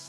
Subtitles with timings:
[0.00, 0.08] Let's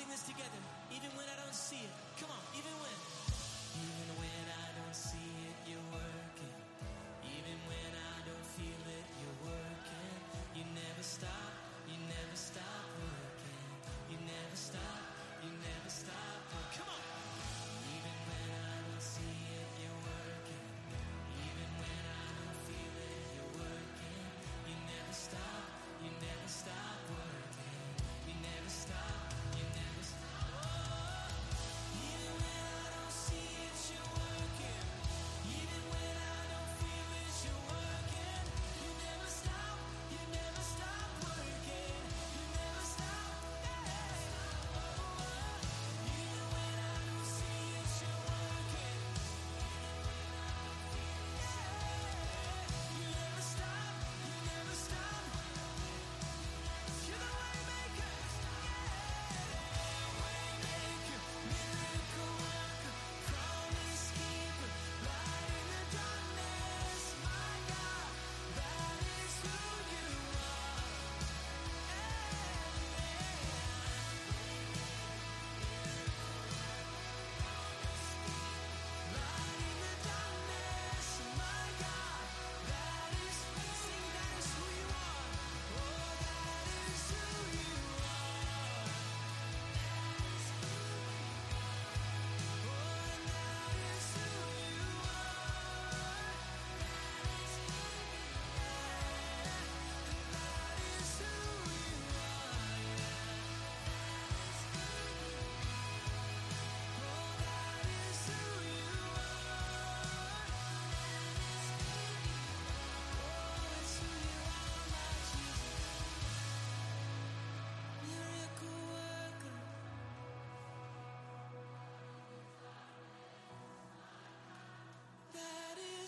[0.00, 0.48] sing this together.
[0.88, 1.92] Even when I don't see it.
[2.16, 2.96] Come on, even when.
[3.84, 6.56] Even when I don't see it, you're working.
[7.28, 10.16] Even when I don't feel it, you're working.
[10.56, 11.52] You never stop,
[11.84, 12.73] you never stop.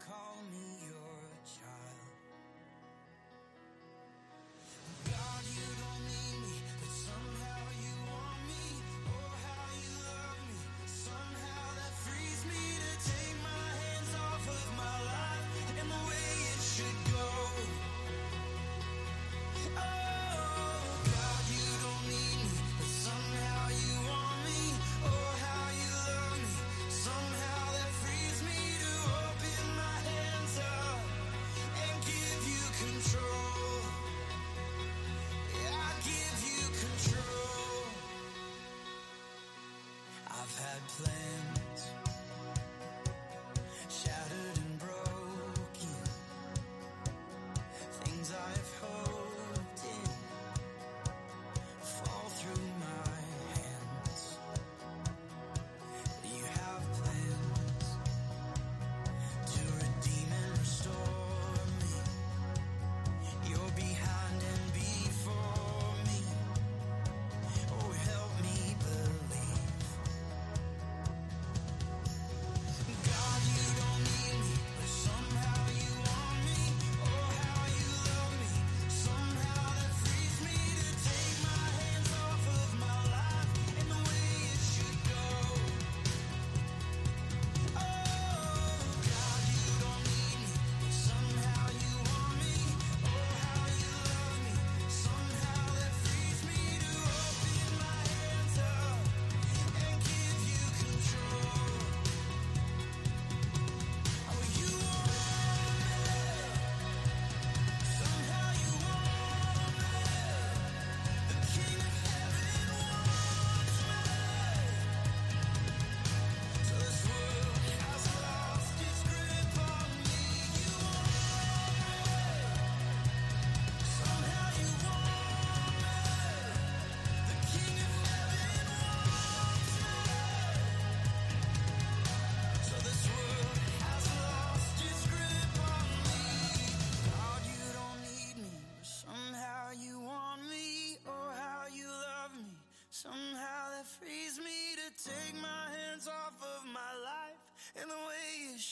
[0.00, 0.73] call me.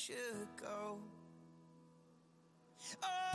[0.05, 0.99] should go.
[3.05, 3.32] Oh.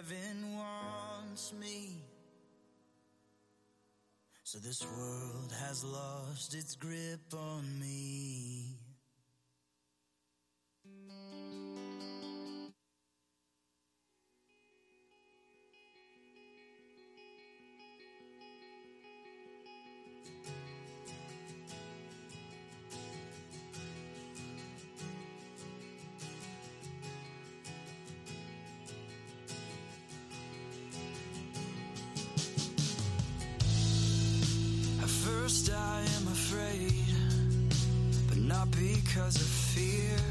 [0.00, 1.96] heaven wants me.
[4.44, 8.79] So this world has lost its grip on me.
[39.80, 40.29] fear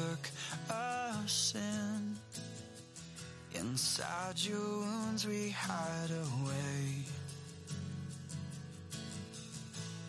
[0.00, 0.30] took
[0.70, 0.90] our.
[3.54, 7.04] Inside your wounds we hide away.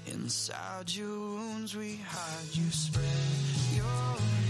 [0.07, 2.55] Inside your wounds we hide.
[2.55, 3.05] You spread
[3.75, 4.40] your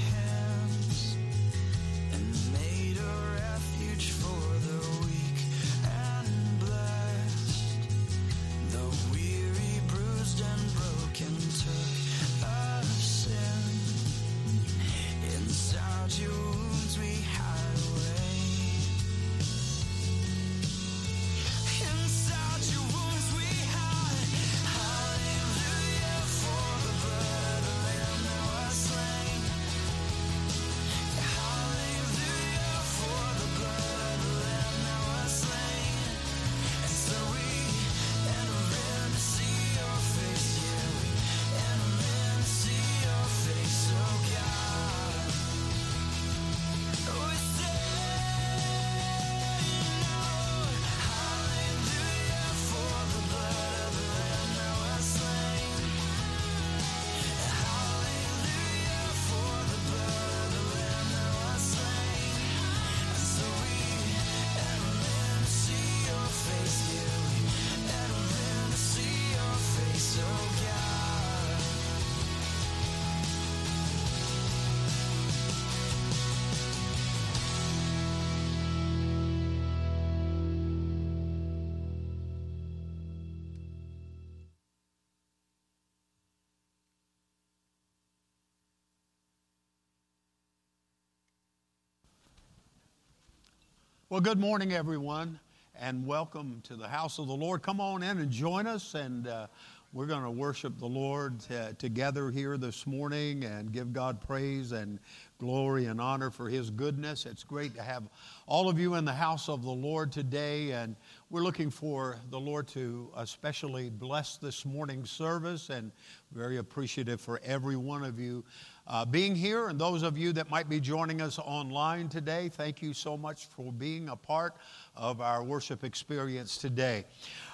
[94.11, 95.39] Well, good morning, everyone,
[95.73, 97.61] and welcome to the house of the Lord.
[97.61, 99.47] Come on in and join us, and uh,
[99.93, 104.73] we're going to worship the Lord uh, together here this morning and give God praise
[104.73, 104.99] and
[105.37, 107.25] glory and honor for His goodness.
[107.25, 108.03] It's great to have
[108.47, 110.97] all of you in the house of the Lord today, and
[111.29, 115.89] we're looking for the Lord to especially bless this morning's service, and
[116.33, 118.43] very appreciative for every one of you
[118.91, 119.69] uh, being here.
[119.69, 123.47] And those of you that might be joining us online today, thank you so much
[123.47, 124.55] for being a part
[124.97, 127.05] of our worship experience today.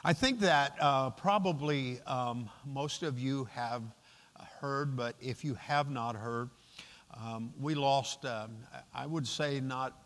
[0.04, 3.84] I think that uh, probably um, most of you have
[4.60, 6.50] heard, but if you have not heard,
[7.14, 8.58] um, we lost, um,
[8.94, 10.02] I would say, not,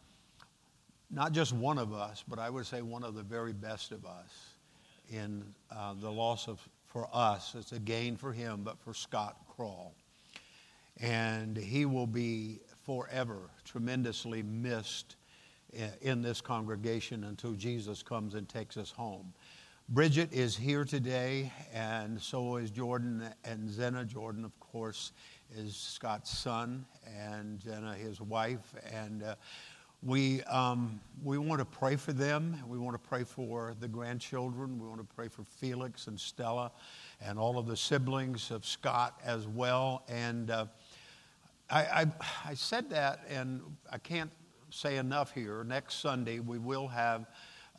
[1.09, 4.05] not just one of us, but I would say one of the very best of
[4.05, 4.55] us
[5.09, 7.55] in uh, the loss of, for us.
[7.57, 9.95] It's a gain for him, but for Scott Crawl
[11.00, 15.15] and he will be forever tremendously missed
[16.01, 19.33] in this congregation until Jesus comes and takes us home.
[19.89, 24.05] Bridget is here today, and so is Jordan and Zena.
[24.05, 25.12] Jordan, of course,
[25.53, 28.74] is Scott's son, and Zena, his wife.
[28.93, 29.36] And uh,
[30.01, 32.57] we, um, we want to pray for them.
[32.67, 34.79] We want to pray for the grandchildren.
[34.79, 36.71] We want to pray for Felix and Stella
[37.19, 40.03] and all of the siblings of Scott as well.
[40.07, 40.65] And uh,
[41.71, 42.05] I, I,
[42.49, 44.31] I said that, and I can't
[44.71, 45.63] say enough here.
[45.63, 47.27] Next Sunday, we will have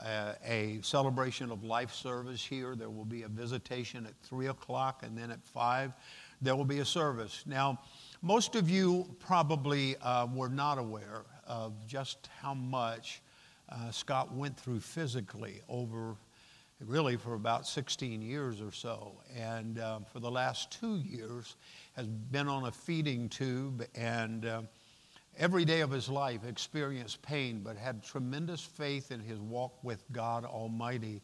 [0.03, 2.75] uh, a celebration of life service here.
[2.75, 5.93] There will be a visitation at 3 o'clock, and then at 5,
[6.41, 7.45] there will be a service.
[7.47, 7.81] Now,
[8.23, 13.21] most of you probably uh, were not aware of just how much
[13.69, 16.17] uh, Scott went through physically over
[16.87, 19.13] really for about 16 years or so.
[19.37, 21.57] And uh, for the last two years,
[21.97, 24.63] has been on a feeding tube and uh,
[25.39, 30.03] every day of his life experienced pain, but had tremendous faith in his walk with
[30.13, 31.21] God Almighty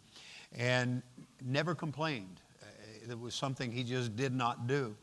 [0.56, 1.02] and
[1.44, 2.40] never complained.
[2.62, 4.94] Uh, it was something he just did not do.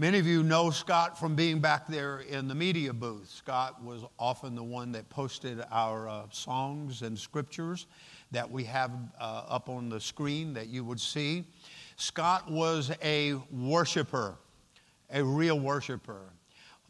[0.00, 3.28] Many of you know Scott from being back there in the media booth.
[3.28, 7.86] Scott was often the one that posted our uh, songs and scriptures
[8.30, 11.44] that we have uh, up on the screen that you would see.
[11.96, 14.36] Scott was a worshiper
[15.10, 16.32] a real worshiper.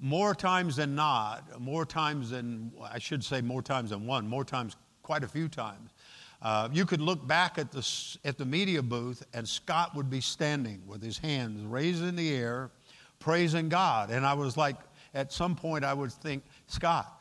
[0.00, 4.44] More times than not, more times than, I should say more times than one, more
[4.44, 5.90] times, quite a few times.
[6.40, 10.20] Uh, you could look back at the, at the media booth and Scott would be
[10.20, 12.70] standing with his hands raised in the air,
[13.18, 14.10] praising God.
[14.10, 14.76] And I was like,
[15.14, 17.20] at some point, I would think, Scott,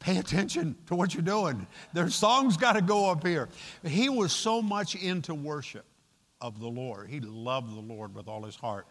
[0.00, 1.66] pay attention to what you're doing.
[1.92, 3.48] Their songs got to go up here.
[3.84, 5.84] He was so much into worship
[6.40, 7.08] of the Lord.
[7.08, 8.86] He loved the Lord with all his heart.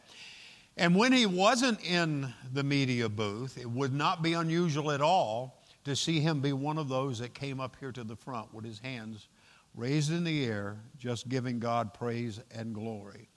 [0.78, 5.64] And when he wasn't in the media booth, it would not be unusual at all
[5.86, 8.66] to see him be one of those that came up here to the front with
[8.66, 9.28] his hands
[9.76, 13.30] raised in the air, just giving God praise and glory.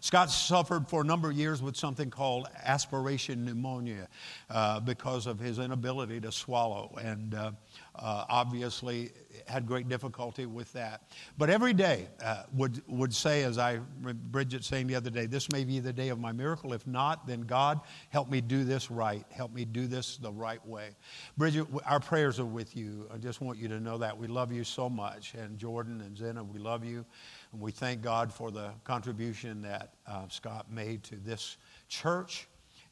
[0.00, 4.08] Scott suffered for a number of years with something called aspiration pneumonia
[4.50, 6.96] uh, because of his inability to swallow.
[7.02, 7.52] And uh,
[7.98, 9.10] uh, obviously
[9.46, 11.02] had great difficulty with that.
[11.38, 15.50] But every day uh, would, would say, as I, Bridget saying the other day, this
[15.52, 16.72] may be the day of my miracle.
[16.72, 17.80] If not, then God,
[18.10, 19.24] help me do this right.
[19.30, 20.90] Help me do this the right way.
[21.36, 23.08] Bridget, our prayers are with you.
[23.12, 24.16] I just want you to know that.
[24.16, 25.34] We love you so much.
[25.34, 27.04] And Jordan and Zena, we love you.
[27.52, 31.56] And we thank God for the contribution that uh, Scott made to this
[31.88, 32.48] church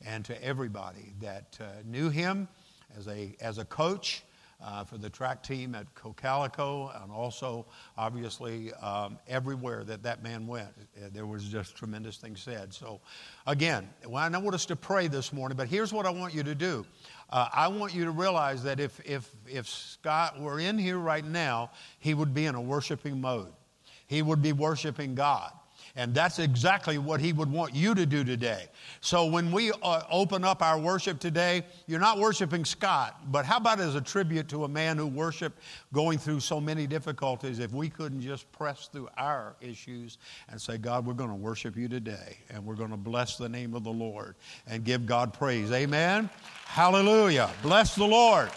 [0.06, 2.48] and to everybody that uh, knew him
[2.96, 4.22] as a, as a coach
[4.64, 7.66] uh, for the track team at Cocalico and also,
[7.98, 10.68] obviously, um, everywhere that that man went.
[10.96, 12.72] Uh, there was just tremendous things said.
[12.72, 13.00] So,
[13.46, 16.42] again, well, I want us to pray this morning, but here's what I want you
[16.42, 16.86] to do.
[17.30, 21.24] Uh, I want you to realize that if, if, if Scott were in here right
[21.24, 23.52] now, he would be in a worshiping mode.
[24.06, 25.52] He would be worshiping God.
[25.96, 28.66] And that's exactly what he would want you to do today.
[29.00, 33.58] So when we uh, open up our worship today, you're not worshiping Scott, but how
[33.58, 35.60] about as a tribute to a man who worshiped
[35.92, 40.78] going through so many difficulties if we couldn't just press through our issues and say,
[40.78, 43.84] God, we're going to worship you today and we're going to bless the name of
[43.84, 44.34] the Lord
[44.66, 45.70] and give God praise.
[45.70, 46.28] Amen.
[46.66, 47.50] Hallelujah.
[47.62, 48.50] Bless the Lord.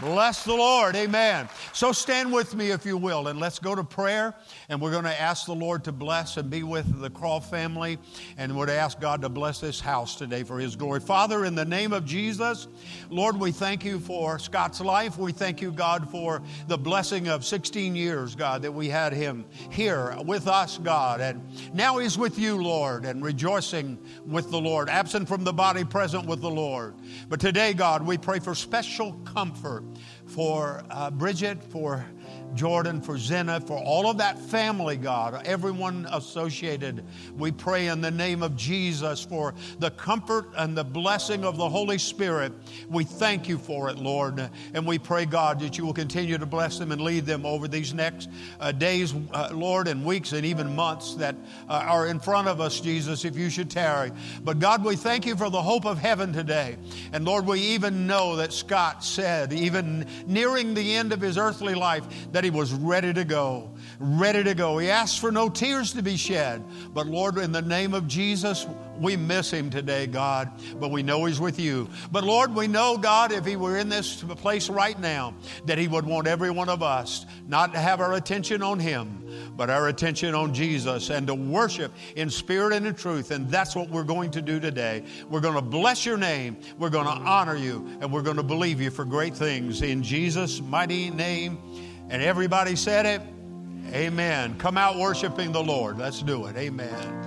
[0.00, 0.96] Bless the Lord.
[0.96, 1.50] Amen.
[1.74, 4.34] So stand with me if you will, and let's go to prayer.
[4.70, 7.98] And we're going to ask the Lord to bless and be with the Craw family.
[8.38, 11.00] And we're to ask God to bless this house today for His glory.
[11.00, 12.68] Father, in the name of Jesus,
[13.10, 15.18] Lord, we thank you for Scott's life.
[15.18, 19.44] We thank you, God, for the blessing of 16 years, God, that we had him
[19.70, 21.20] here with us, God.
[21.20, 25.84] And now he's with you, Lord, and rejoicing with the Lord, absent from the body,
[25.84, 26.94] present with the Lord.
[27.28, 29.81] But today, God, we pray for special comfort
[30.26, 32.04] for uh, Bridget, for
[32.54, 37.04] Jordan, for Zena, for all of that family, God, everyone associated.
[37.36, 41.68] We pray in the name of Jesus for the comfort and the blessing of the
[41.68, 42.52] Holy Spirit.
[42.88, 44.50] We thank you for it, Lord.
[44.74, 47.68] And we pray, God, that you will continue to bless them and lead them over
[47.68, 48.28] these next
[48.60, 51.36] uh, days, uh, Lord, and weeks and even months that
[51.68, 54.12] uh, are in front of us, Jesus, if you should tarry.
[54.44, 56.76] But God, we thank you for the hope of heaven today.
[57.12, 61.74] And Lord, we even know that Scott said, even nearing the end of his earthly
[61.74, 64.78] life, that he was ready to go, ready to go.
[64.78, 66.64] He asked for no tears to be shed.
[66.92, 68.66] But Lord, in the name of Jesus,
[68.98, 71.88] we miss him today, God, but we know he's with you.
[72.10, 75.34] But Lord, we know, God, if he were in this place right now,
[75.66, 79.18] that he would want every one of us not to have our attention on him,
[79.56, 83.30] but our attention on Jesus and to worship in spirit and in truth.
[83.30, 85.04] And that's what we're going to do today.
[85.28, 88.42] We're going to bless your name, we're going to honor you, and we're going to
[88.42, 91.58] believe you for great things in Jesus' mighty name.
[92.12, 93.22] And everybody said it.
[93.92, 94.56] Amen.
[94.58, 95.98] Come out worshiping the Lord.
[95.98, 96.56] Let's do it.
[96.56, 97.18] Amen.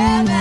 [0.03, 0.32] and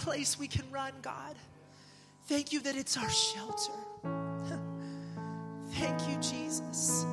[0.00, 1.36] place we can run, God.
[2.26, 3.72] Thank you that it's our shelter.
[5.72, 7.04] Thank you, Jesus.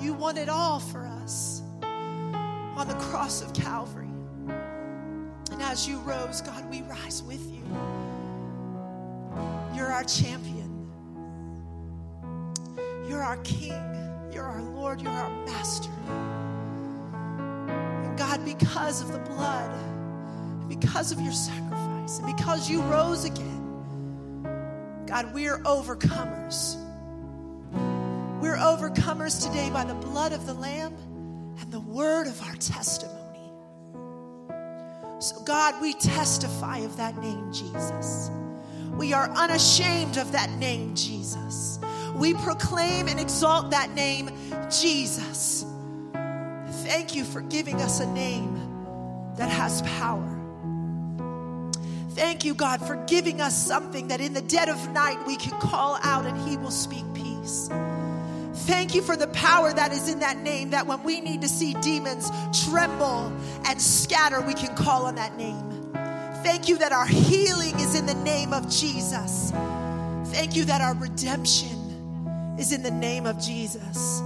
[0.00, 4.10] You won it all for us on the cross of Calvary.
[5.52, 7.62] And as you rose, God, we rise with you.
[9.74, 10.90] You're our champion.
[13.08, 13.72] You're our king.
[14.32, 15.00] You're our Lord.
[15.00, 15.90] You're our master.
[17.68, 19.72] And God, because of the blood,
[20.68, 24.44] because of your sacrifice, and because you rose again,
[25.06, 26.76] God, we are overcomers.
[28.40, 30.94] We're overcomers today by the blood of the Lamb
[31.60, 33.16] and the word of our testimony.
[35.18, 38.30] So, God, we testify of that name, Jesus.
[38.92, 41.80] We are unashamed of that name, Jesus.
[42.14, 44.30] We proclaim and exalt that name,
[44.70, 45.64] Jesus.
[46.84, 50.35] Thank you for giving us a name that has power.
[52.16, 55.52] Thank you, God, for giving us something that in the dead of night we can
[55.60, 57.68] call out and He will speak peace.
[58.64, 61.48] Thank you for the power that is in that name, that when we need to
[61.48, 62.30] see demons
[62.64, 63.30] tremble
[63.66, 65.92] and scatter, we can call on that name.
[66.42, 69.52] Thank you that our healing is in the name of Jesus.
[70.32, 74.20] Thank you that our redemption is in the name of Jesus.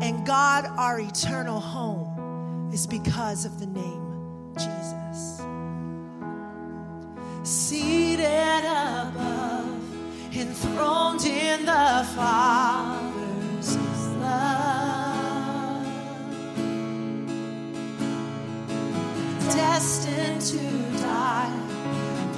[0.00, 5.55] And God, our eternal home is because of the name Jesus.
[7.48, 9.80] Seated above,
[10.34, 13.76] enthroned in the Father's
[14.20, 15.86] love,
[19.54, 20.58] destined to
[21.00, 21.52] die,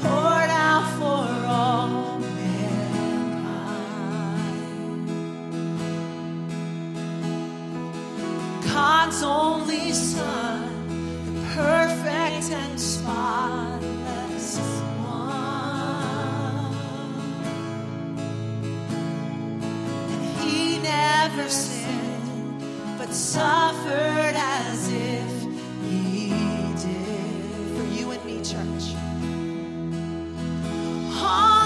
[0.03, 2.69] poured out for all mankind.
[8.63, 10.69] God's only Son,
[11.25, 13.78] the perfect and spotless
[21.39, 25.43] never sinned, but suffered as if
[25.83, 26.31] he
[26.83, 27.77] did.
[27.77, 28.97] For you and me, church.
[31.15, 31.58] All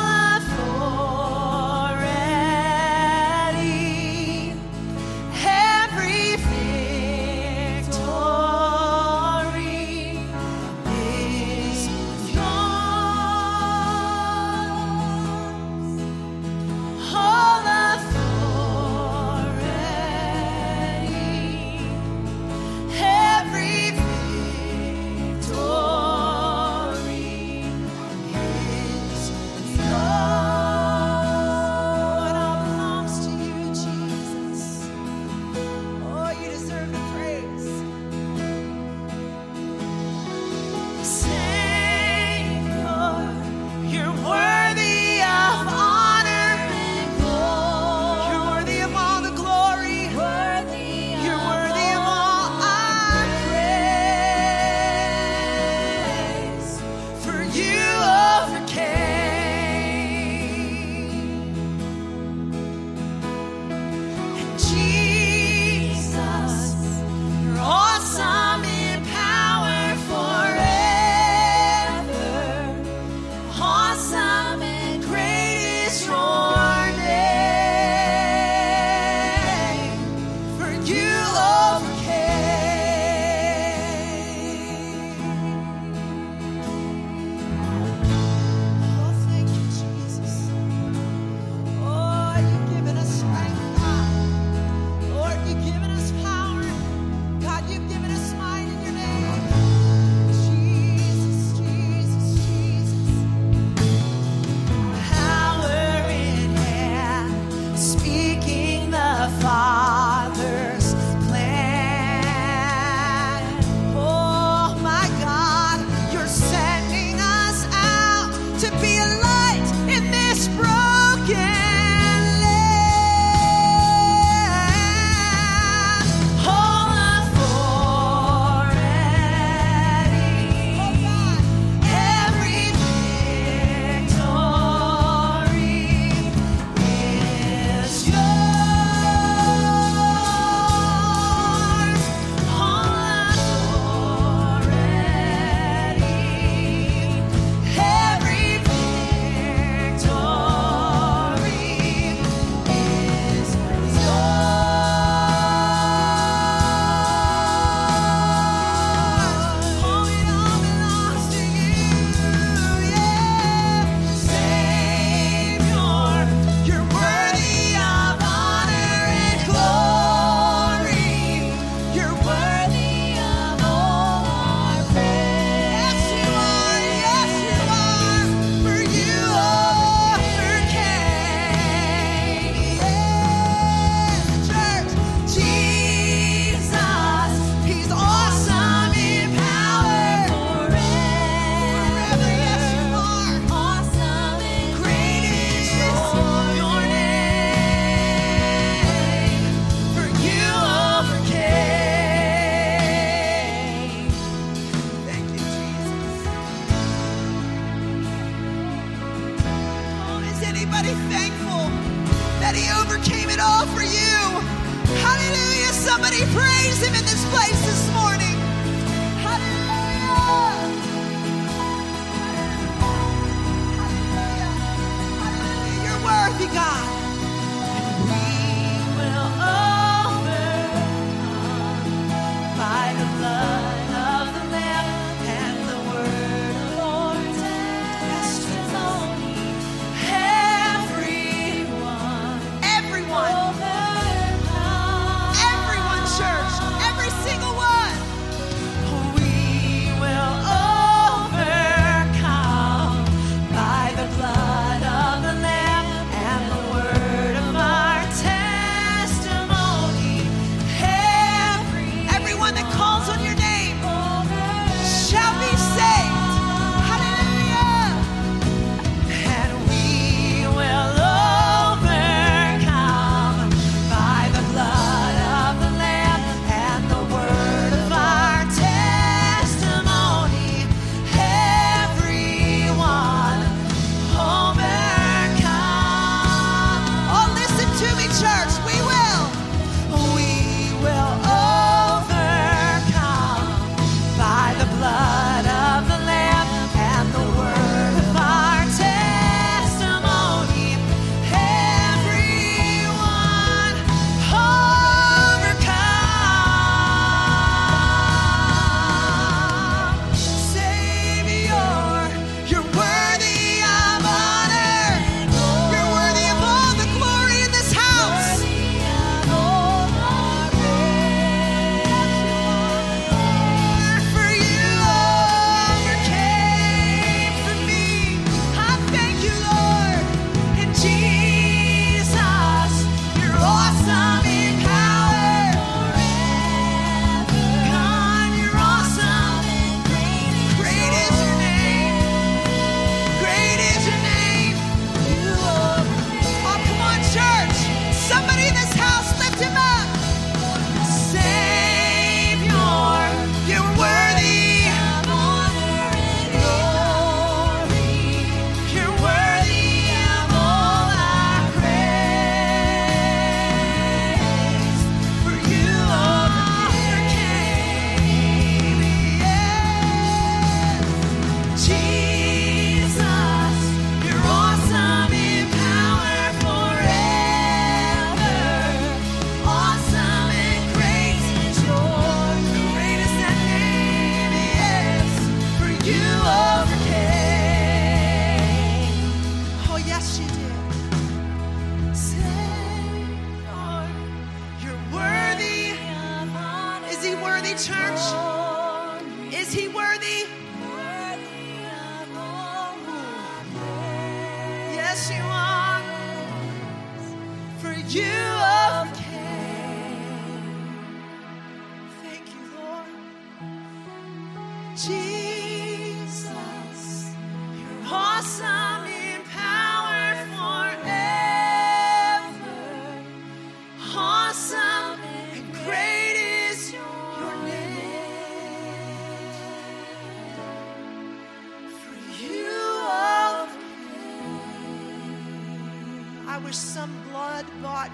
[397.03, 398.42] Worthy, church?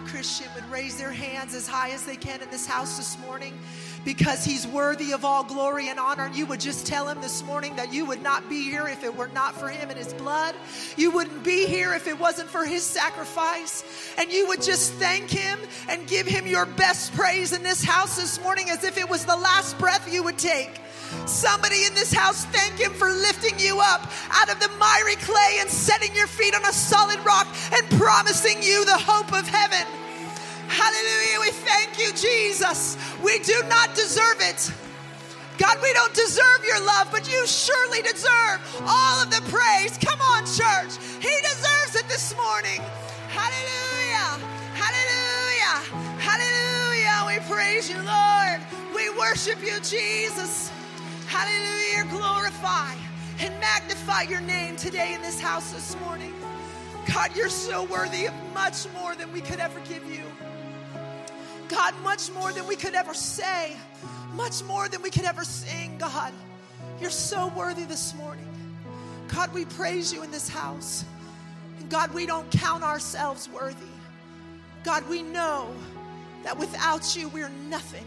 [0.06, 3.58] Christian would raise their hands as high as they can in this house this morning
[4.04, 6.26] because he's worthy of all glory and honor.
[6.26, 9.04] And you would just tell him this morning that you would not be here if
[9.04, 10.54] it were not for him and his blood.
[10.96, 13.84] You wouldn't be here if it wasn't for his sacrifice.
[14.18, 15.58] And you would just thank him
[15.88, 19.24] and give him your best praise in this house this morning as if it was
[19.24, 20.80] the last breath you would take.
[21.26, 25.58] Somebody in this house, thank Him for lifting you up out of the miry clay
[25.60, 29.86] and setting your feet on a solid rock and promising you the hope of heaven.
[30.68, 31.40] Hallelujah.
[31.40, 32.96] We thank you, Jesus.
[33.22, 34.72] We do not deserve it.
[35.58, 39.98] God, we don't deserve your love, but you surely deserve all of the praise.
[39.98, 41.02] Come on, church.
[41.20, 42.80] He deserves it this morning.
[43.28, 44.38] Hallelujah.
[44.78, 45.82] Hallelujah.
[46.20, 47.26] Hallelujah.
[47.26, 48.60] We praise you, Lord.
[48.94, 50.70] We worship you, Jesus.
[51.28, 52.10] Hallelujah.
[52.10, 52.94] Glorify
[53.38, 56.32] and magnify your name today in this house this morning.
[57.12, 60.22] God, you're so worthy of much more than we could ever give you.
[61.68, 63.76] God, much more than we could ever say,
[64.32, 66.32] much more than we could ever sing, God.
[66.98, 68.48] You're so worthy this morning.
[69.28, 71.04] God, we praise you in this house.
[71.78, 73.84] And God, we don't count ourselves worthy.
[74.82, 75.68] God, we know
[76.42, 78.06] that without you, we're nothing.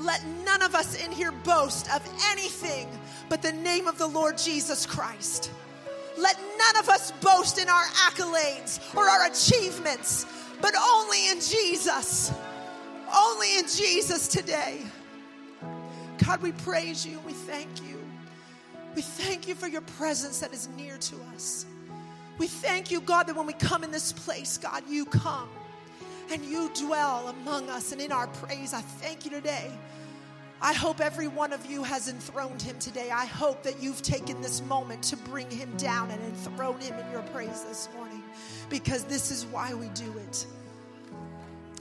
[0.00, 2.88] Let none of us in here boast of anything
[3.28, 5.50] but the name of the Lord Jesus Christ.
[6.18, 10.24] Let none of us boast in our accolades or our achievements,
[10.62, 12.32] but only in Jesus.
[13.14, 14.80] Only in Jesus today.
[16.24, 17.18] God, we praise you.
[17.26, 17.98] We thank you.
[18.94, 21.66] We thank you for your presence that is near to us.
[22.38, 25.48] We thank you, God, that when we come in this place, God, you come
[26.30, 28.72] and you dwell among us and in our praise.
[28.72, 29.70] I thank you today.
[30.62, 33.10] I hope every one of you has enthroned him today.
[33.10, 37.10] I hope that you've taken this moment to bring him down and enthrone him in
[37.10, 38.22] your praise this morning
[38.68, 40.46] because this is why we do it.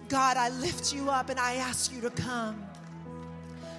[0.08, 2.66] God, I lift you up and I ask you to come.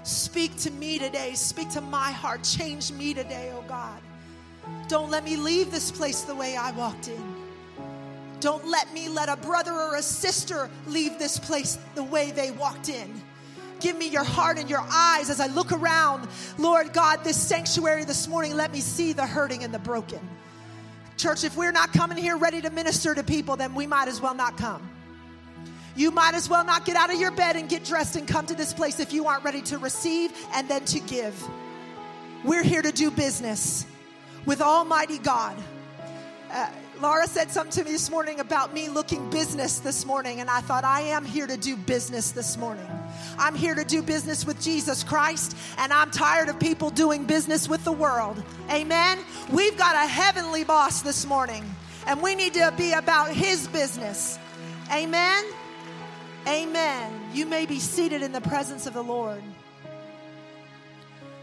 [0.02, 1.34] Speak to me today.
[1.34, 2.42] Speak to my heart.
[2.42, 4.00] Change me today, oh God.
[4.86, 7.39] Don't let me leave this place the way I walked in.
[8.40, 12.50] Don't let me let a brother or a sister leave this place the way they
[12.50, 13.20] walked in.
[13.80, 16.28] Give me your heart and your eyes as I look around.
[16.58, 20.20] Lord God, this sanctuary this morning, let me see the hurting and the broken.
[21.16, 24.20] Church, if we're not coming here ready to minister to people, then we might as
[24.20, 24.88] well not come.
[25.96, 28.46] You might as well not get out of your bed and get dressed and come
[28.46, 31.46] to this place if you aren't ready to receive and then to give.
[32.44, 33.84] We're here to do business
[34.46, 35.56] with Almighty God.
[36.50, 36.70] Uh,
[37.00, 40.60] Laura said something to me this morning about me looking business this morning, and I
[40.60, 42.86] thought, I am here to do business this morning.
[43.38, 47.70] I'm here to do business with Jesus Christ, and I'm tired of people doing business
[47.70, 48.42] with the world.
[48.70, 49.18] Amen.
[49.50, 51.64] We've got a heavenly boss this morning,
[52.06, 54.38] and we need to be about his business.
[54.92, 55.44] Amen.
[56.46, 57.20] Amen.
[57.32, 59.42] You may be seated in the presence of the Lord.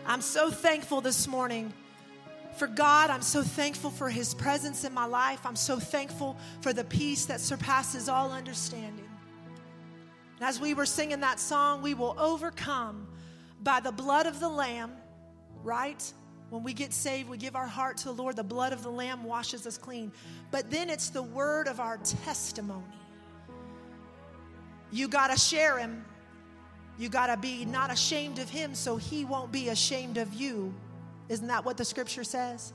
[0.06, 1.74] I'm so thankful this morning
[2.58, 3.10] for God.
[3.10, 5.46] I'm so thankful for His presence in my life.
[5.46, 9.08] I'm so thankful for the peace that surpasses all understanding.
[10.40, 13.08] And as we were singing that song, we will overcome
[13.64, 14.92] by the blood of the Lamb,
[15.64, 16.02] right?
[16.50, 18.36] When we get saved, we give our heart to the Lord.
[18.36, 20.12] The blood of the Lamb washes us clean.
[20.52, 22.84] But then it's the word of our testimony.
[24.92, 26.06] You got to share Him.
[26.98, 30.74] You got to be not ashamed of Him so He won't be ashamed of you
[31.30, 32.74] isn't that what the scripture says?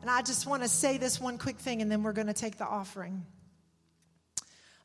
[0.00, 2.34] And I just want to say this one quick thing and then we're going to
[2.34, 3.24] take the offering.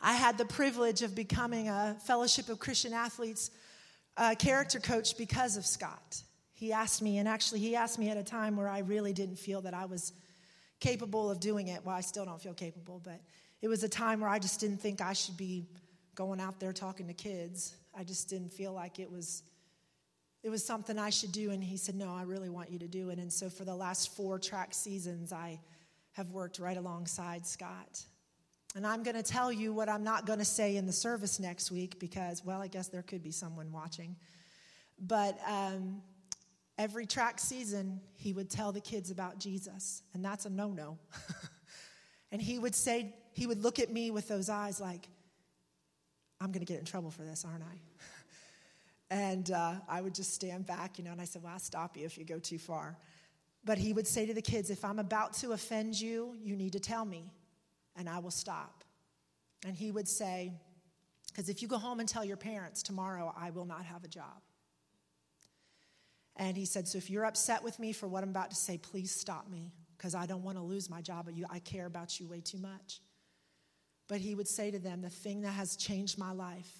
[0.01, 3.51] I had the privilege of becoming a Fellowship of Christian Athletes
[4.15, 6.23] uh, character coach because of Scott.
[6.53, 9.37] He asked me, and actually, he asked me at a time where I really didn't
[9.37, 10.13] feel that I was
[10.79, 11.85] capable of doing it.
[11.85, 13.19] Well, I still don't feel capable, but
[13.61, 15.67] it was a time where I just didn't think I should be
[16.15, 17.75] going out there talking to kids.
[17.93, 19.43] I just didn't feel like it was
[20.43, 21.51] it was something I should do.
[21.51, 23.19] And he said, No, I really want you to do it.
[23.19, 25.59] And so for the last four track seasons, I
[26.13, 28.03] have worked right alongside Scott.
[28.75, 31.39] And I'm going to tell you what I'm not going to say in the service
[31.39, 34.15] next week because, well, I guess there could be someone watching.
[34.99, 36.01] But um,
[36.77, 40.97] every track season, he would tell the kids about Jesus, and that's a no no.
[42.31, 45.07] and he would say, he would look at me with those eyes like,
[46.41, 47.79] I'm going to get in trouble for this, aren't I?
[49.11, 51.97] And uh, I would just stand back, you know, and I said, Well, I'll stop
[51.97, 52.97] you if you go too far.
[53.65, 56.73] But he would say to the kids, If I'm about to offend you, you need
[56.73, 57.31] to tell me,
[57.95, 58.83] and I will stop.
[59.65, 60.53] And he would say,
[61.27, 64.07] Because if you go home and tell your parents tomorrow, I will not have a
[64.07, 64.41] job.
[66.35, 68.77] And he said, So if you're upset with me for what I'm about to say,
[68.77, 71.29] please stop me, because I don't want to lose my job.
[71.49, 73.01] I care about you way too much.
[74.07, 76.78] But he would say to them, The thing that has changed my life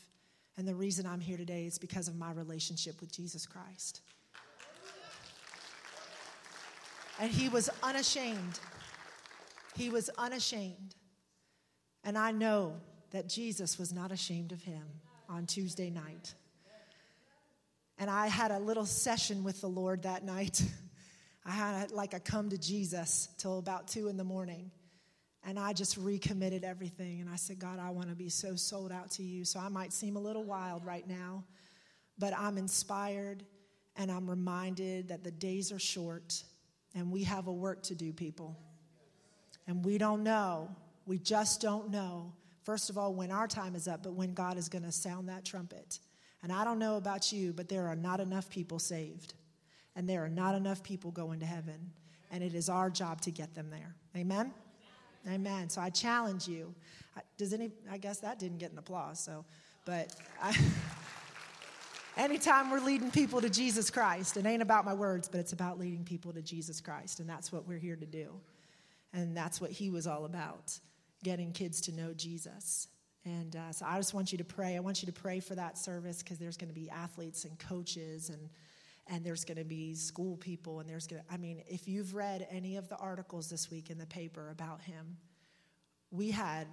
[0.59, 4.01] and the reason I'm here today is because of my relationship with Jesus Christ.
[7.17, 8.59] And he was unashamed.
[9.77, 10.95] He was unashamed.
[12.03, 12.73] And I know
[13.11, 14.83] that Jesus was not ashamed of him
[15.29, 16.33] on Tuesday night.
[17.97, 20.61] And I had a little session with the Lord that night.
[21.45, 24.71] I had like a come to Jesus till about two in the morning.
[25.45, 27.21] And I just recommitted everything.
[27.21, 29.45] And I said, God, I want to be so sold out to you.
[29.45, 31.43] So I might seem a little wild right now,
[32.17, 33.43] but I'm inspired
[33.95, 36.43] and I'm reminded that the days are short
[36.95, 38.57] and we have a work to do, people.
[39.67, 40.69] And we don't know,
[41.05, 42.33] we just don't know,
[42.63, 45.29] first of all, when our time is up, but when God is going to sound
[45.29, 45.99] that trumpet.
[46.41, 49.33] And I don't know about you, but there are not enough people saved.
[49.95, 51.91] And there are not enough people going to heaven.
[52.31, 53.95] And it is our job to get them there.
[54.15, 54.53] Amen?
[55.27, 55.69] Amen.
[55.69, 56.73] So I challenge you.
[57.37, 59.43] Does any, I guess that didn't get an applause, so,
[59.85, 60.57] but I,
[62.17, 65.79] anytime we're leading people to Jesus Christ, it ain't about my words, but it's about
[65.79, 67.19] leading people to Jesus Christ.
[67.19, 68.33] And that's what we're here to do.
[69.13, 70.77] And that's what he was all about
[71.23, 72.87] getting kids to know Jesus.
[73.25, 74.77] And uh, so I just want you to pray.
[74.77, 77.57] I want you to pray for that service because there's going to be athletes and
[77.59, 78.49] coaches and
[79.09, 82.13] and there's going to be school people and there's going to I mean, if you've
[82.13, 85.17] read any of the articles this week in the paper about him,
[86.11, 86.67] we had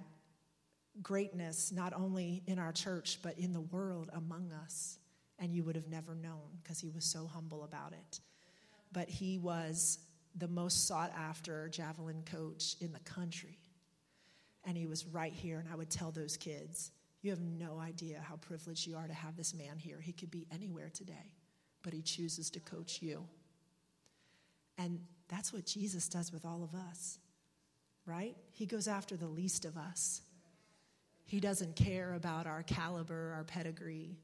[1.01, 4.97] greatness not only in our church but in the world among us
[5.39, 8.19] and you would have never known because he was so humble about it.
[8.91, 9.99] But he was
[10.35, 13.59] the most sought after javelin coach in the country
[14.67, 15.59] and he was right here.
[15.59, 19.13] And I would tell those kids, You have no idea how privileged you are to
[19.13, 19.99] have this man here.
[19.99, 21.33] He could be anywhere today,
[21.87, 23.23] but he chooses to coach you.
[24.77, 27.17] And that's what Jesus does with all of us,
[28.05, 28.35] right?
[28.51, 30.21] He goes after the least of us.
[31.23, 34.17] He doesn't care about our caliber, our pedigree.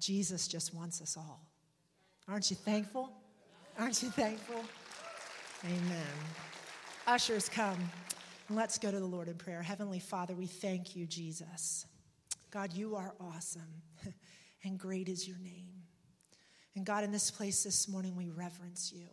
[0.00, 1.42] Jesus just wants us all.
[2.26, 3.12] Aren't you thankful?
[3.78, 4.64] Aren't you thankful?
[5.62, 6.14] Amen.
[7.06, 7.76] Ushers come.
[8.48, 9.60] Let's go to the Lord in prayer.
[9.60, 11.84] Heavenly Father, we thank you, Jesus.
[12.50, 13.82] God, you are awesome,
[14.64, 15.83] and great is your name.
[16.76, 19.06] And God, in this place this morning, we reverence you.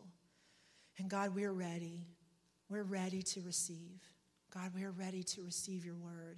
[0.97, 2.07] And God, we're ready.
[2.69, 4.01] We're ready to receive.
[4.53, 6.37] God, we're ready to receive your word.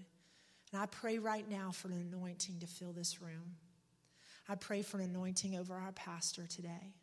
[0.71, 3.55] And I pray right now for an anointing to fill this room.
[4.49, 6.95] I pray for an anointing over our pastor today.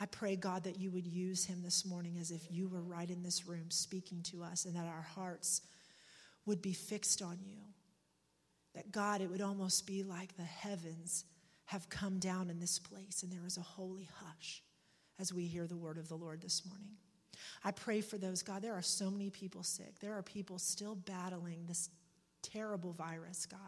[0.00, 3.08] I pray, God, that you would use him this morning as if you were right
[3.08, 5.62] in this room speaking to us and that our hearts
[6.46, 7.58] would be fixed on you.
[8.74, 11.24] That, God, it would almost be like the heavens
[11.66, 14.62] have come down in this place and there is a holy hush
[15.18, 16.96] as we hear the word of the Lord this morning.
[17.64, 18.62] I pray for those, God.
[18.62, 19.98] There are so many people sick.
[20.00, 21.90] There are people still battling this
[22.42, 23.60] terrible virus, God.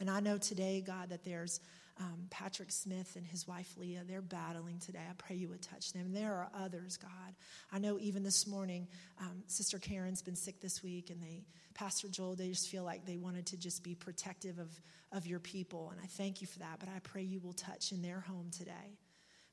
[0.00, 1.60] And I know today, God, that there's
[2.00, 5.02] um, Patrick Smith and his wife Leah, they're battling today.
[5.08, 6.12] I pray you would touch them.
[6.12, 7.34] There are others, God.
[7.72, 8.88] I know even this morning,
[9.20, 13.06] um, Sister Karen's been sick this week, and they, Pastor Joel, they just feel like
[13.06, 14.70] they wanted to just be protective of,
[15.12, 15.90] of your people.
[15.90, 16.80] And I thank you for that.
[16.80, 18.98] But I pray you will touch in their home today.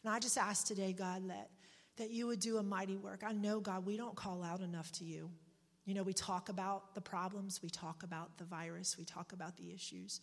[0.03, 1.51] And I just ask today, God, that,
[1.97, 3.21] that you would do a mighty work.
[3.25, 5.29] I know, God, we don't call out enough to you.
[5.85, 9.57] You know, we talk about the problems, we talk about the virus, we talk about
[9.57, 10.21] the issues.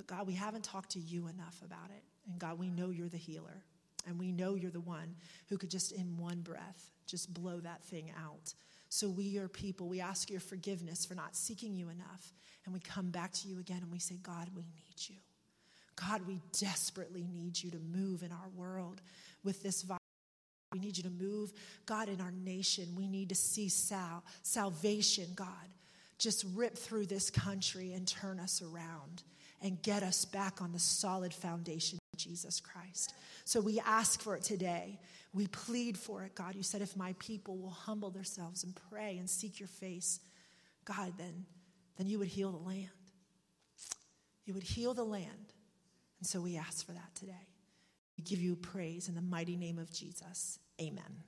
[0.00, 2.02] But God, we haven't talked to you enough about it.
[2.26, 3.64] And God, we know you're the healer.
[4.06, 5.14] And we know you're the one
[5.50, 8.54] who could just in one breath just blow that thing out.
[8.88, 12.32] So we, your people, we ask your forgiveness for not seeking you enough.
[12.64, 15.16] And we come back to you again and we say, God, we need you.
[15.96, 19.02] God, we desperately need you to move in our world
[19.44, 20.00] with this virus.
[20.72, 21.52] We need you to move,
[21.84, 22.94] God, in our nation.
[22.96, 25.46] We need to see sal- salvation, God,
[26.16, 29.24] just rip through this country and turn us around
[29.62, 33.14] and get us back on the solid foundation of Jesus Christ.
[33.44, 34.98] So we ask for it today.
[35.32, 36.54] We plead for it, God.
[36.54, 40.20] You said, if my people will humble themselves and pray and seek your face,
[40.84, 41.44] God, then,
[41.96, 42.88] then you would heal the land.
[44.44, 45.52] You would heal the land.
[46.18, 47.46] And so we ask for that today.
[48.16, 50.58] We give you praise in the mighty name of Jesus.
[50.80, 51.22] Amen.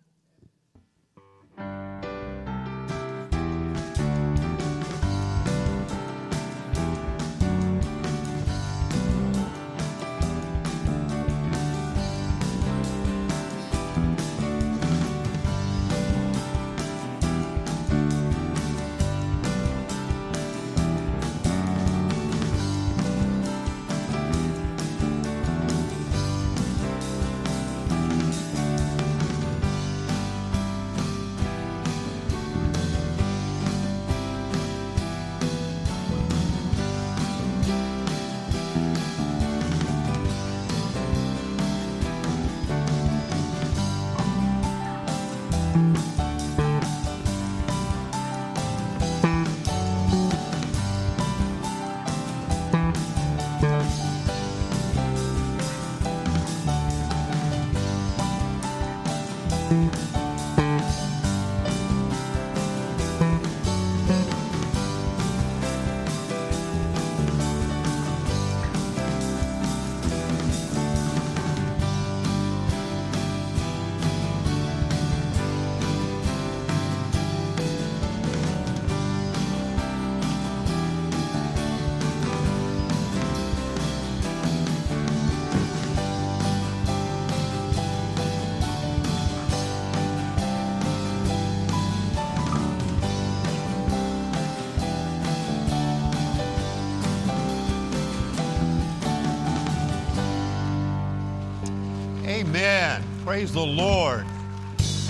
[102.33, 103.05] Amen.
[103.27, 104.25] Praise the Lord.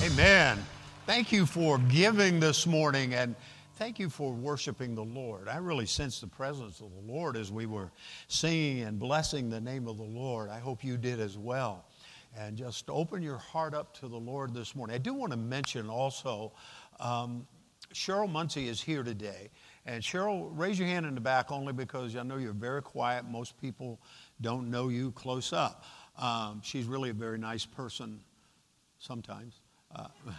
[0.03, 0.59] Amen.
[1.07, 3.37] Thank you for giving this morning and
[3.77, 5.47] thank you for worshiping the Lord.
[5.47, 7.93] I really sense the presence of the Lord as we were
[8.27, 10.51] singing and blessing the name of the Lord.
[10.51, 11.85] I hope you did as well.
[12.37, 14.97] And just open your heart up to the Lord this morning.
[14.97, 16.53] I do want to mention also
[16.99, 17.47] um,
[17.95, 19.51] Cheryl Muncie is here today.
[19.87, 23.27] And Cheryl, raise your hand in the back only because I know you're very quiet.
[23.27, 24.01] Most people
[24.41, 25.85] don't know you close up.
[26.18, 28.20] Um, she's really a very nice person
[28.98, 29.60] sometimes.
[29.94, 30.06] Uh,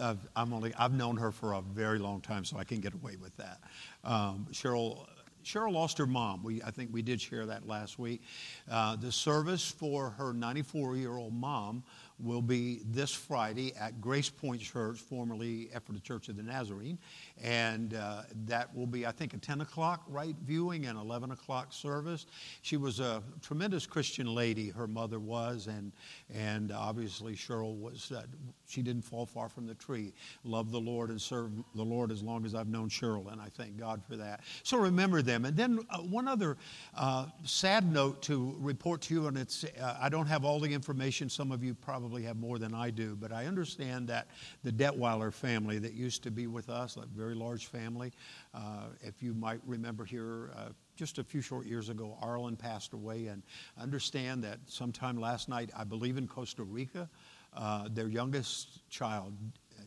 [0.00, 2.94] I've, I'm only, I've known her for a very long time, so I can get
[2.94, 3.60] away with that.
[4.04, 5.06] Um, Cheryl,
[5.44, 6.42] Cheryl lost her mom.
[6.42, 8.22] We, I think we did share that last week.
[8.70, 11.82] Uh, the service for her 94 year old mom
[12.18, 16.98] will be this Friday at Grace Point Church, formerly Ephrata Church of the Nazarene.
[17.42, 21.72] And uh, that will be, I think, a 10 o'clock right viewing and 11 o'clock
[21.72, 22.26] service.
[22.62, 25.92] She was a tremendous Christian lady, her mother was, and,
[26.34, 28.22] and obviously Cheryl was, uh,
[28.66, 30.12] she didn't fall far from the tree.
[30.44, 33.48] Loved the Lord and served the Lord as long as I've known Cheryl, and I
[33.48, 34.40] thank God for that.
[34.62, 35.44] So remember them.
[35.44, 36.56] And then uh, one other
[36.96, 40.72] uh, sad note to report to you, and it's, uh, I don't have all the
[40.72, 41.28] information.
[41.28, 44.28] Some of you probably have more than I do, but I understand that
[44.64, 48.12] the Detweiler family that used to be with us, a very large family,
[48.54, 52.92] uh, if you might remember here, uh, just a few short years ago, Arlen passed
[52.92, 53.42] away, and
[53.78, 57.08] understand that sometime last night, I believe in Costa Rica,
[57.54, 59.32] uh, their youngest child,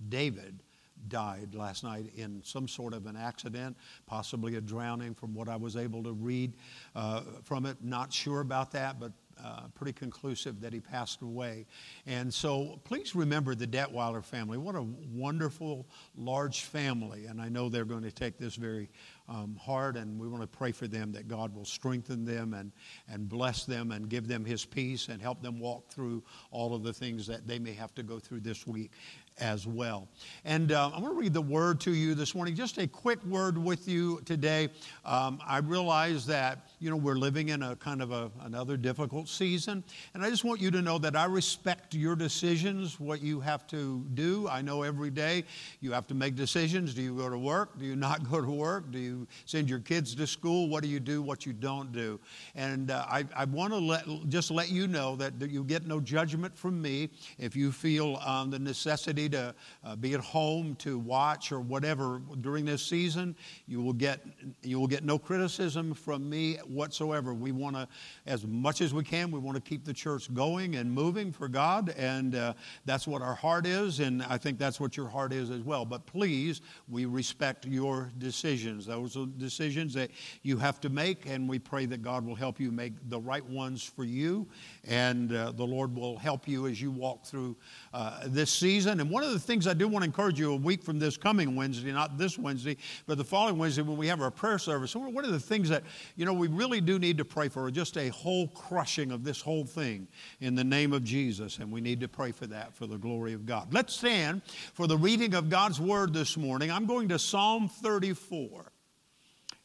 [0.10, 0.60] David,
[1.08, 5.56] died last night in some sort of an accident, possibly a drowning, from what I
[5.56, 6.54] was able to read
[6.96, 7.78] uh, from it.
[7.82, 9.14] Not sure about that, but
[9.44, 11.66] uh, pretty conclusive that he passed away.
[12.06, 14.58] And so please remember the Detweiler family.
[14.58, 14.84] What a
[15.14, 17.26] wonderful, large family.
[17.26, 18.90] And I know they're going to take this very
[19.28, 22.72] um, hard, and we want to pray for them that God will strengthen them and,
[23.08, 26.84] and bless them and give them his peace and help them walk through all of
[26.84, 28.92] the things that they may have to go through this week
[29.40, 30.08] as well.
[30.46, 32.56] And uh, I'm going to read the word to you this morning.
[32.56, 34.70] Just a quick word with you today.
[35.06, 39.28] Um, I realize that you know we're living in a kind of a, another difficult
[39.28, 39.84] season,
[40.14, 43.68] and I just want you to know that I respect your decisions, what you have
[43.68, 44.48] to do.
[44.50, 45.46] I know every day
[45.82, 46.94] you have to make decisions.
[46.94, 47.78] Do you go to work?
[47.80, 48.92] Do you not go to work?
[48.92, 50.68] Do you send your kids to school?
[50.68, 51.22] What do you do?
[51.22, 52.20] What you don't do?
[52.56, 56.00] And uh, I, I want to let just let you know that, you get no
[56.00, 59.54] judgment from me if you feel um, the necessity to
[59.84, 63.36] uh, be at home to watch or whatever during this season,
[63.68, 64.22] you will get
[64.62, 67.34] you will get no criticism from me whatsoever.
[67.34, 67.88] We want to,
[68.26, 71.48] as much as we can, we want to keep the church going and moving for
[71.48, 72.54] God, and uh,
[72.86, 75.86] that's what our heart is, and I think that's what your heart is as well.
[75.86, 78.86] But please, we respect your decisions.
[78.86, 80.12] Those are decisions that
[80.44, 83.46] you have to make, and we pray that God will help you make the right
[83.46, 84.48] ones for you,
[84.88, 87.56] and uh, the Lord will help you as you walk through
[87.94, 89.00] uh, this season.
[89.00, 91.18] And one of the things I do want to encourage you a week from this
[91.18, 94.96] coming Wednesday, not this Wednesday, but the following Wednesday when we have our prayer service,
[94.96, 95.84] one of the things that,
[96.16, 99.42] you know, we really do need to pray for just a whole crushing of this
[99.42, 100.08] whole thing
[100.40, 103.34] in the name of Jesus, and we need to pray for that for the glory
[103.34, 103.74] of God.
[103.74, 104.44] Let's stand
[104.74, 106.72] for the reading of God's Word this morning.
[106.72, 108.72] I'm going to Psalm 34.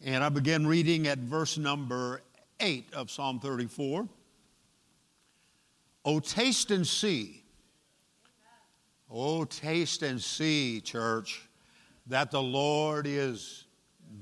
[0.04, 2.20] And I begin reading at verse number
[2.60, 4.08] 8 of Psalm 34.
[6.04, 7.43] Oh, taste and see.
[9.16, 11.48] Oh, taste and see, church,
[12.08, 13.62] that the Lord is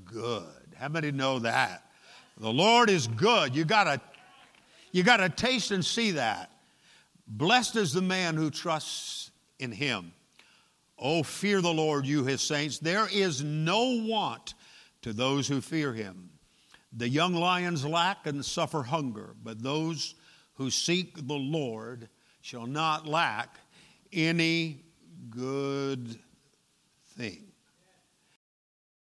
[0.05, 0.43] good.
[0.75, 1.89] How many know that?
[2.37, 3.55] The Lord is good.
[3.55, 3.99] You gotta,
[4.91, 6.51] you gotta taste and see that.
[7.27, 10.13] Blessed is the man who trusts in him.
[10.99, 12.77] Oh, fear the Lord, you his saints.
[12.77, 14.53] There is no want
[15.01, 16.29] to those who fear him.
[16.95, 20.13] The young lions lack and suffer hunger, but those
[20.53, 22.09] who seek the Lord
[22.41, 23.57] shall not lack
[24.13, 24.83] any
[25.29, 26.17] good
[27.17, 27.43] thing.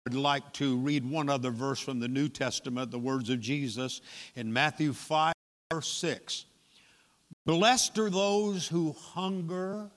[0.07, 4.01] I'd like to read one other verse from the New Testament, the words of Jesus
[4.37, 5.33] in Matthew 5,
[5.73, 6.45] verse 6.
[7.45, 9.91] Blessed are those who hunger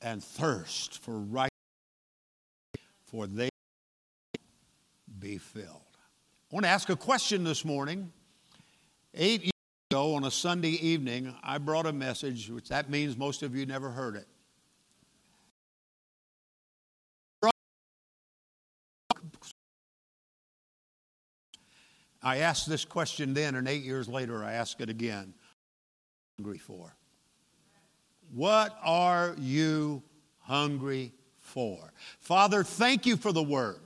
[0.00, 1.50] and thirst for righteousness,
[3.06, 3.48] for they
[5.18, 5.66] be filled.
[5.66, 8.12] I want to ask a question this morning.
[9.14, 9.51] Eight
[9.92, 13.66] ago, on a Sunday evening, I brought a message, which that means most of you
[13.66, 14.26] never heard it.
[22.22, 25.34] I asked this question then, and eight years later, I ask it again.
[26.38, 26.96] Hungry for?
[28.32, 30.02] What are you
[30.38, 31.92] hungry for?
[32.18, 33.80] Father, thank you for the word.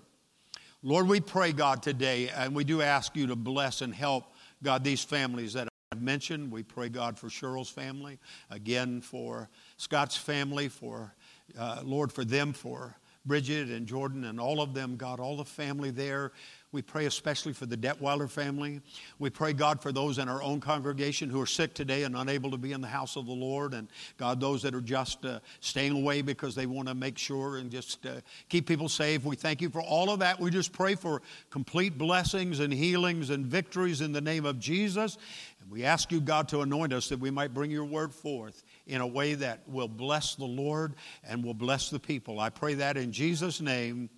[0.85, 4.33] Lord, we pray, God, today, and we do ask you to bless and help,
[4.63, 5.67] God, these families that
[6.07, 6.51] mentioned.
[6.51, 11.13] We pray, God, for Cheryl's family, again, for Scott's family, for,
[11.59, 12.97] uh, Lord, for them, for
[13.27, 16.33] Bridget and Jordan and all of them, God, all the family there.
[16.73, 18.81] We pray especially for the Detweiler family.
[19.19, 22.51] We pray, God, for those in our own congregation who are sick today and unable
[22.51, 23.73] to be in the house of the Lord.
[23.73, 23.89] And
[24.19, 27.71] God, those that are just uh, staying away because they want to make sure and
[27.71, 29.25] just uh, keep people safe.
[29.25, 30.41] We thank you for all of that.
[30.41, 35.17] We just pray for complete blessings and healings and victories in the name of Jesus.
[35.61, 38.65] And we ask you, God, to anoint us that we might bring your word forth
[38.87, 42.41] in a way that will bless the Lord and will bless the people.
[42.41, 44.11] I pray that in Jesus' name.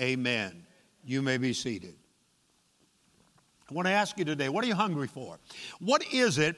[0.00, 0.64] Amen.
[1.08, 1.94] You may be seated.
[3.70, 5.38] I want to ask you today what are you hungry for?
[5.80, 6.54] What is it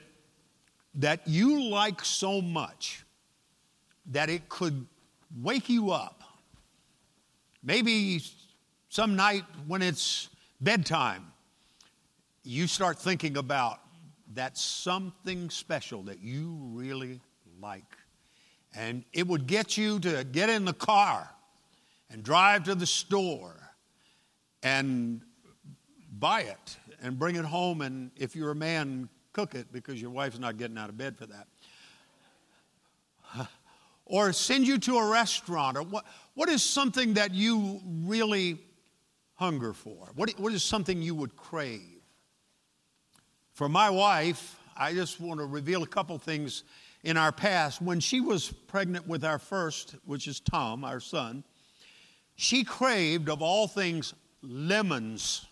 [0.96, 3.04] that you like so much
[4.06, 4.88] that it could
[5.40, 6.24] wake you up?
[7.62, 8.20] Maybe
[8.88, 10.30] some night when it's
[10.60, 11.30] bedtime,
[12.42, 13.78] you start thinking about
[14.34, 17.20] that something special that you really
[17.62, 17.96] like.
[18.74, 21.30] And it would get you to get in the car
[22.10, 23.59] and drive to the store
[24.62, 25.22] and
[26.18, 27.80] buy it and bring it home.
[27.80, 31.16] And if you're a man, cook it because your wife's not getting out of bed
[31.16, 31.46] for that.
[34.06, 35.76] Or send you to a restaurant.
[35.76, 36.04] Or what,
[36.34, 38.58] what is something that you really
[39.36, 40.10] hunger for?
[40.16, 42.02] What, what is something you would crave?
[43.52, 46.64] For my wife, I just want to reveal a couple things
[47.04, 47.80] in our past.
[47.80, 51.44] When she was pregnant with our first, which is Tom, our son,
[52.34, 55.46] she craved, of all things, lemons.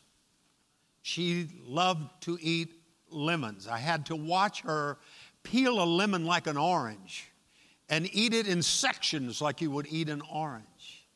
[1.02, 2.70] She loved to eat
[3.10, 3.66] lemons.
[3.66, 4.98] I had to watch her
[5.42, 7.30] peel a lemon like an orange
[7.88, 11.06] and eat it in sections like you would eat an orange.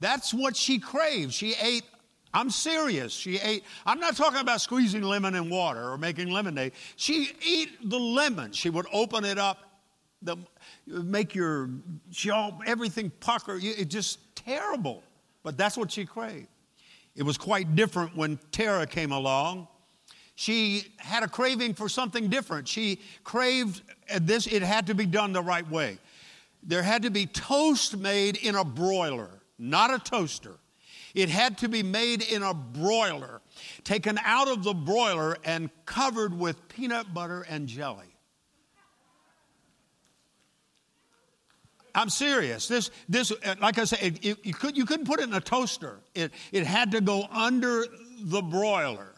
[0.00, 1.34] That's what she craved.
[1.34, 1.84] She ate,
[2.32, 3.12] I'm serious.
[3.12, 6.72] She ate, I'm not talking about squeezing lemon in water or making lemonade.
[6.96, 8.52] She ate the lemon.
[8.52, 9.58] She would open it up,
[10.22, 10.38] the,
[10.86, 11.68] make your,
[12.32, 13.58] all, everything pucker.
[13.60, 15.02] It just terrible.
[15.42, 16.48] But that's what she craved.
[17.16, 19.68] It was quite different when Tara came along.
[20.34, 22.66] She had a craving for something different.
[22.66, 23.82] She craved
[24.12, 25.98] uh, this, it had to be done the right way.
[26.62, 29.28] There had to be toast made in a broiler,
[29.58, 30.56] not a toaster.
[31.14, 33.40] It had to be made in a broiler,
[33.82, 38.09] taken out of the broiler and covered with peanut butter and jelly.
[41.94, 42.68] I'm serious.
[42.68, 45.34] This, this, uh, like I said, it, it, you, could, you couldn't put it in
[45.34, 46.00] a toaster.
[46.14, 47.84] It, it had to go under
[48.22, 49.14] the broiler.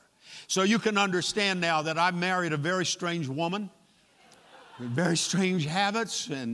[0.46, 3.70] So you can understand now that I married a very strange woman,
[4.78, 6.50] very strange habits, and